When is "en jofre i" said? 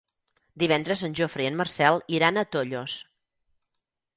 1.07-1.47